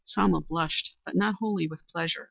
[0.03, 2.19] Selma blushed, but not wholly with pleasure.